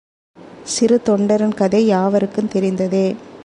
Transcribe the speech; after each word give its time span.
சிறுத்தொண்டரின் 0.79 1.55
கதை 1.55 1.85
யாவருக்கும் 1.85 2.47
தெரிந்ததே. 2.47 3.15